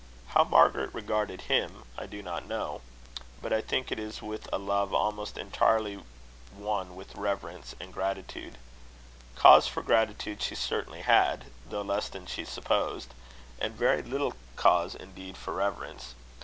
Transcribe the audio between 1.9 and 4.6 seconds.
I do not know; but I think it was with a